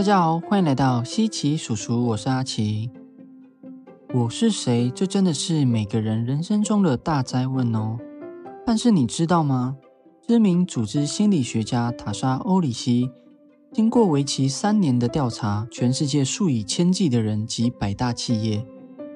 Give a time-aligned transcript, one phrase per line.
[0.00, 2.90] 大家好，欢迎来到西奇叔叔，我是阿奇。
[4.14, 4.90] 我是谁？
[4.94, 7.98] 这真的是每个人人生中的大灾问哦。
[8.64, 9.76] 但是你知道吗？
[10.26, 13.10] 知名组织心理学家塔莎·欧里希
[13.74, 18.64] 经过为期三年的调查，全世界数以千计的人及百大企业，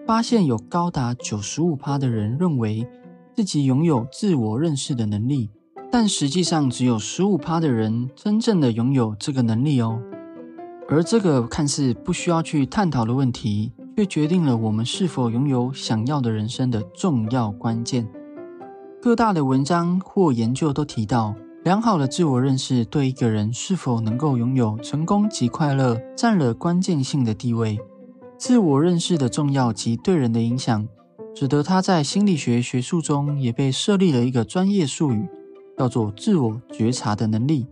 [0.06, 2.86] 发现有高达九十五趴的人认为
[3.34, 5.48] 自己拥有自我认识的能力。
[5.90, 9.98] 但实际上，只有十五趴的人真正的拥有这个能力哦。
[10.88, 18.08] 而这个看似不需要去探讨的问题，却决定了我们是否拥有想要的人生的重要关键。
[19.00, 27.78] 各大的文章或研究都提到，良好的自我认识对一个人是否能够拥有成功及快乐，占了关键性的地位。
[28.38, 30.86] 自我认识的重要及对人的影响，
[31.34, 35.26] 使得他在心理学学术中也被设立了一个专业术语。
[35.76, 37.66] 叫做自我觉察的能力。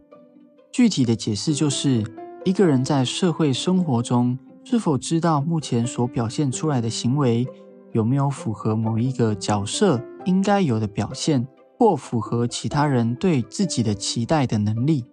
[0.73, 2.02] 具体的解释就是，
[2.45, 7.46] 一个人在社会生活中是否知道目前所表现出来的行为
[7.93, 11.46] 有没有符合某一个角色应该有的表现，
[11.79, 15.04] 或符合其他人对自己的期待的能力。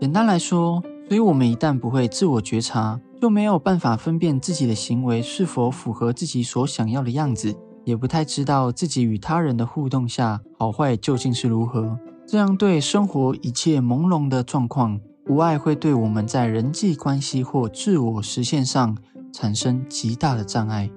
[0.00, 11.98] 简单来说，所以我们一旦不会自我觉察，就没有办法分辨自己的行为是否符合自己所想要的样子，也不太知道自己与他人的互动下好坏究竟是如何。
[12.26, 18.96] 这样对生活一切朦胧的状况，无爱会对我们在人际关系或自我实现上
[19.30, 20.90] 产生极大的障碍。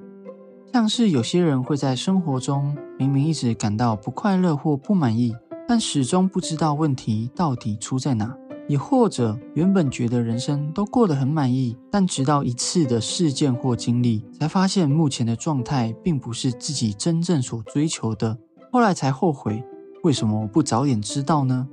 [0.72, 5.36] 像是有些人会在生活中明明一直感到不快乐或不满意，
[5.68, 8.28] 但始终不知道问题到底出在哪；
[8.70, 18.38] 也或者原本觉得人生都过得很满意，但直到一次的事件或经历，才发现目前的状态并不是自己真正所追求的，
[18.72, 19.62] 后来才后悔。
[20.04, 21.68] 为什么不早点知道呢？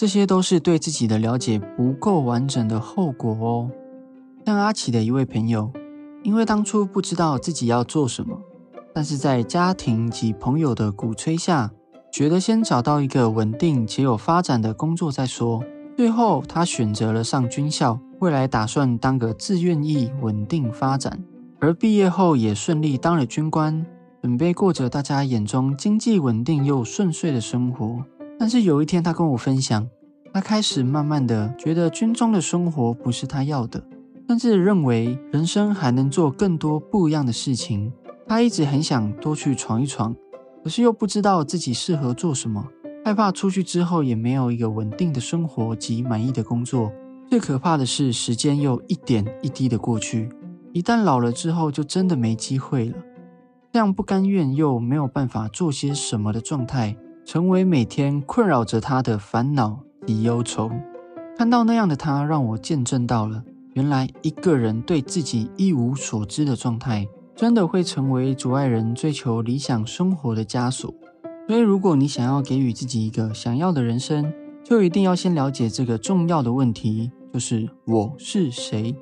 [0.00, 3.70] 这些都是对自己的了解不够完整的后果哦。
[4.46, 5.70] 像阿奇的一位朋友，
[6.22, 8.40] 因为当初不知道自己要做什么，
[8.94, 11.70] 但是在家庭及朋友的鼓吹下，
[12.10, 15.62] 觉得先找到一个稳定且有发展的工作再说。
[15.98, 21.22] 最后，他选择了上军校，未来打算当个自愿役，稳定发展。
[21.58, 23.84] 而毕业后也顺利当了军官。
[24.22, 28.02] 准备过着大家眼中经济稳定又顺遂的生活，
[28.40, 29.86] 但是有一天，他跟我分享，
[30.32, 33.84] 他开始慢慢的觉得军中的生活不是他要的，
[34.26, 37.92] 甚至认为人生还能做更多不一样的事情。
[38.26, 40.16] 他一直很想多去闯一闯，
[40.64, 42.66] 可是又不知道自己适合做什么，
[43.04, 46.90] 害怕出去之后也没有一个稳定的生活及满意的工作。
[47.28, 50.30] 最可怕的是，时间又一点一滴的过去，
[50.72, 52.96] 一旦老了之后，就真的没机会了。
[53.70, 60.70] 这样不甘愿又没有办法做些什么的状态，成为每天困扰着他的烦恼与忧愁。
[61.36, 63.42] 看到那样的他，让我见证到了，
[63.74, 70.92] 原来一个人对自己一无所知的状态，真的会成为阻碍人追求理想生活的枷锁。
[71.48, 74.32] 所以，如果你想要给予自己一个想要的人生，
[74.62, 78.94] 就一定要先了解这个重要的问题，就是我是谁。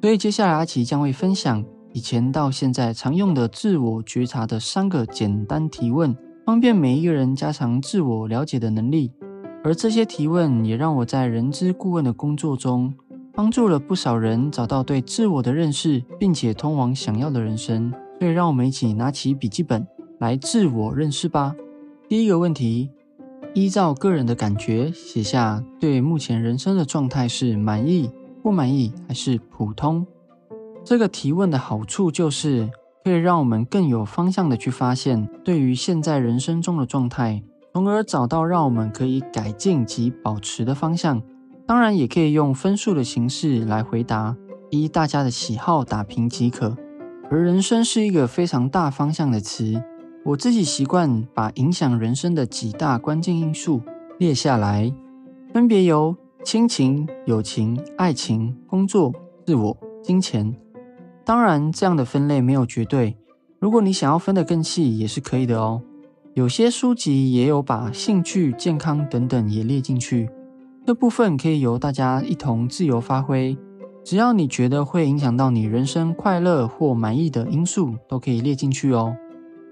[0.00, 1.64] 所以，接下来阿奇将会分享。
[1.92, 6.16] 以前到现在常用的自我觉察的三个简单提问，
[6.48, 9.12] 方便每一个人加强自我了解的能力。
[9.62, 12.94] 而这些提问也让我在人资顾问的工作中，
[13.34, 17.92] 帮助了不少人找到对自我的认识，并且通往想要的人生。
[18.18, 19.86] 所以，让我们一起拿起笔记本
[20.20, 21.54] 来自我认识吧。
[22.08, 22.88] 第一个问题：
[23.52, 28.10] 依照个人的感觉，写下对目前人生的状态是满意、
[28.42, 30.06] 不满意还是普通。
[30.82, 32.70] 这个提问的好处就是，
[33.04, 37.42] 可以让我们更有方向的去发现对于现在人生中的状态，
[37.72, 41.22] 从而找到让我们可以改进及保持的方向。
[41.66, 44.36] 当然，也可以用分数的形式来回答，
[44.70, 46.76] 依大家的喜好打平即可。
[47.30, 49.82] 而人生是一个非常大方向的词，
[50.24, 53.82] 我自己习惯把影响人生的几大关键因素
[54.18, 54.90] 列下来，
[55.52, 59.12] 分别由亲情、友情、爱情、工作、
[59.44, 60.56] 自我、金钱。
[61.28, 63.18] 当然，这样的分类没有绝对。
[63.58, 65.82] 如果你想要分得更细，也是可以的哦。
[66.32, 70.30] 有些书籍也有把兴趣、健康等等也列进去，
[70.86, 73.58] 这部分可以由大家一同自由发挥。
[74.02, 79.14] 只要你觉得会影响到你人生快乐或满意的因素，都可以列进去哦。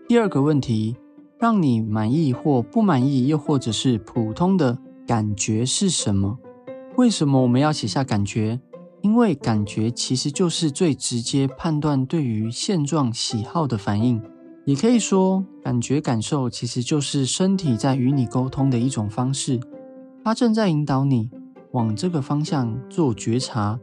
[0.07, 0.99] 第二个问题，
[1.39, 4.77] 让你满意或不满意，又或者是普通的
[5.07, 6.37] 感觉是什么？
[6.97, 8.61] 为什么我们要写下感觉？
[9.07, 14.21] 因为感觉其实就是最直接判断对于现状喜好的反应，
[14.65, 19.61] 也可以说，感觉感受其实就是身体在与你沟通的一种方式，
[20.25, 21.31] 它正在引导你
[21.71, 23.79] 往这个方向做觉察。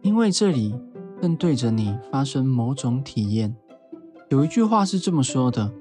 [0.00, 0.72] 因为这里
[1.20, 3.56] 正对着你发生某种体验。
[4.28, 5.72] 有一句话是这么说的：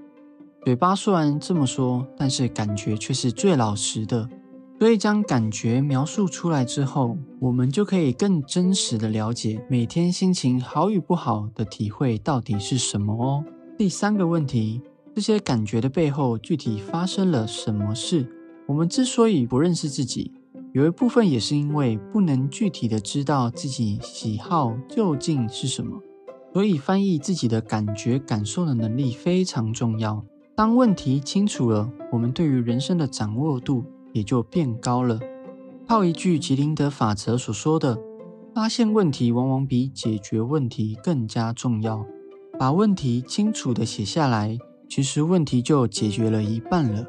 [0.65, 4.27] 嘴巴虽然这么说，但是感觉却是最老实的。
[4.79, 13.43] 所以，将感觉描述出来之后，我们就可以更真实的了解每天心情好与不好的体会到底是什么哦。
[13.75, 14.79] 第三个问题，
[15.15, 18.31] 这些感觉的背后具体发生了什么事？
[18.67, 20.31] 我们之所以不认识自己，
[20.73, 25.99] 有一部分也是因为不能具体的知道自己喜好究竟是什么。
[26.53, 30.23] 所以，翻译自己的感觉感受的能力非常重要。
[30.55, 33.83] 当问题清楚了，我们对于人生的掌握度。
[34.17, 35.19] 也就变高了。
[35.87, 37.97] 套一句吉林德法则所说的
[38.53, 42.05] ：“发现问题往往比解决问题更加重要。”
[42.59, 44.57] 把问题清楚的写下来，
[44.89, 47.05] 其实问题就解决了一半了。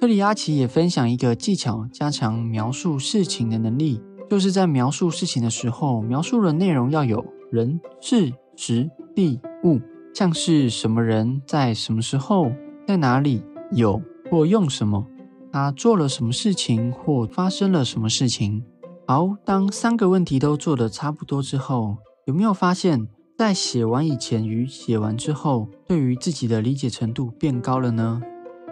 [0.00, 9.80] 这里阿奇也分享一个技巧，加强描述事情的能力，就是在描述事情的时候，描述的内容要有人、事、时、地、物，
[10.12, 12.50] 像是什么人在什么时候
[12.84, 15.06] 在哪里有或用什么。
[15.52, 18.64] 他做了什么事情，或发生了什么事情？
[19.06, 23.06] 好，当三个问题都做得差不多之后，有没有发现，
[23.36, 28.22] 在写完以前与写完之后，对于自己的理解程度变高了呢？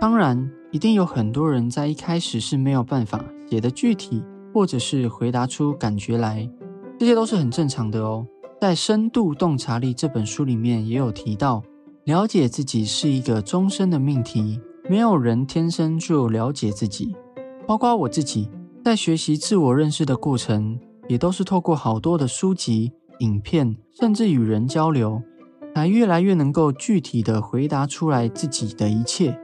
[0.01, 4.23] 当然，一定有很多人在一开始是没有办法写的具体，
[4.55, 6.49] 或者是回答出感觉来，
[6.99, 8.27] 这些都是很正常的哦。
[8.59, 11.63] 在《深度洞察力》这本书里面也有提到，
[12.05, 14.59] 了解自己是一个终身的命题。
[14.91, 17.15] 没有人天生就了解自己，
[17.65, 18.51] 包括我自己，
[18.85, 22.91] 在学习自我认识的过程，也都是透过好多的书籍、
[23.21, 25.23] 影片，甚至与人交流，
[25.77, 29.39] 来越来越能够具体的回答出来自己的一切。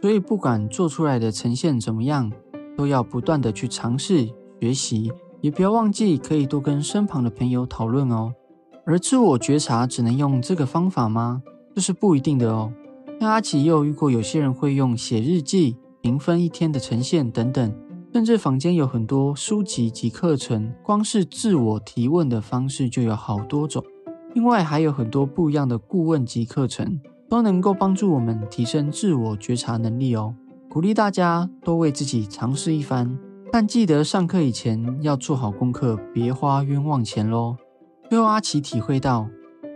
[0.00, 2.32] 所以，不管做出来的呈现怎么样，
[2.74, 4.26] 都要不断的去尝试
[4.62, 5.12] 学习，
[5.42, 8.32] 也不要忘记可以多跟身旁的朋友讨论哦。
[8.86, 11.42] 而自我觉察只能用这个方法吗？
[11.74, 12.72] 这是不一定的哦。
[13.18, 17.74] 那阿奇也有遇过，有些人会用写日记评分一天的呈现等等，
[18.12, 23.82] 甚至坊间有很多书籍及课程，光是自我提问的方式就有好多种。
[24.34, 30.34] 另外还有很多不一样的顾问及课程，都能够帮助我们提升自我觉察能力哦。
[30.68, 33.18] 鼓励大家多为自己尝试一番，
[33.50, 37.56] 但记得上课以前要做好功课，别花冤枉钱喽。
[38.10, 39.26] 最后阿奇体会到，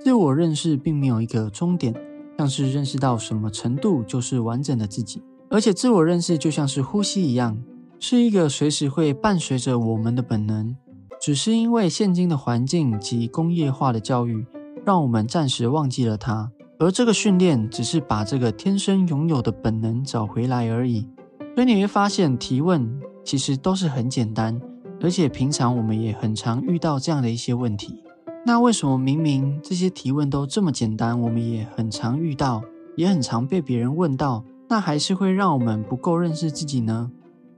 [0.05, 1.95] 自我认识并没有一个终点。
[2.41, 7.63] 像是认识到什么程度就是完整的自己，而且自我认识就像是呼吸一样，
[7.99, 10.75] 是一个随时会伴随着我们的本能。
[11.21, 14.47] 只是因为现今的环境及工业化的教育，
[14.87, 16.51] 让我们暂时忘记了它。
[16.79, 21.07] 而这个训练只是把这个天生拥有的本能找回来而已。
[21.55, 22.91] 所以你会发现，提问
[23.23, 24.59] 其实都是很简单，
[25.03, 28.03] 而且平常我们也很常遇到这样的一些问题。
[28.45, 32.63] 那为什么明明这些提问都这么简单，我们也很常遇到，
[32.97, 37.13] 也很常被别人问到，那还是会让我们不够认识自己呢？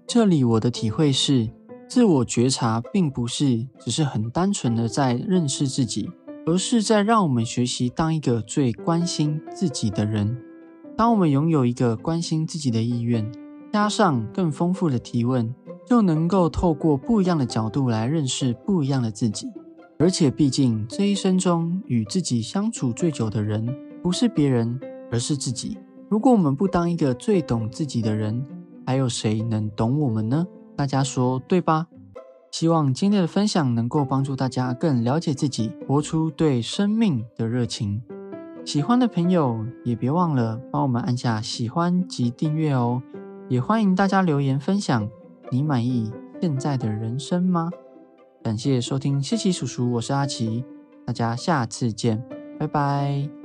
[0.06, 1.48] 这里我的体会是，
[1.88, 6.10] 自我觉察并不是只是很单纯的在认识自己，
[6.46, 10.36] 而是在让我们学习当一个最关心自己的人。
[10.96, 13.30] 当我们拥有一个关心自己的意愿，
[13.72, 15.54] 加上更丰富的提问，
[15.86, 19.46] 就能够透过不一样的角度来认识不一样的自己。
[20.02, 24.80] 而且，毕竟这一生中与自己相处最久的人，不是别人，
[25.12, 25.78] 而是自己。
[26.08, 28.44] 如果我们不当一个最懂自己的人，
[28.84, 30.44] 还有谁能懂我们呢？
[30.74, 31.86] 大家说对吧？
[32.50, 38.02] 希望今天的分享能够帮助大家更了解自己，活出对生命的热情。
[38.64, 43.00] 喜欢的朋友也别忘了帮我们按下喜欢及订阅哦。
[43.48, 45.08] 也欢迎大家留言分享，
[45.52, 47.70] 你满意现在的人生吗？
[48.42, 50.64] 感谢收听西奇叔叔，我是阿奇，
[51.06, 52.20] 大家下次见，
[52.58, 53.41] 拜拜。